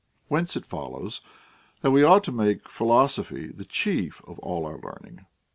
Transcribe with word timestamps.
\Vhence 0.31 0.55
it 0.57 0.65
follows, 0.65 1.21
that 1.81 1.91
we 1.91 2.01
ought 2.01 2.23
to 2.23 2.31
make 2.31 2.67
philosophy 2.67 3.49
the 3.49 3.65
chief 3.65 4.19
of 4.25 4.39
all 4.39 4.65
our 4.65 4.79
learning. 4.79 5.27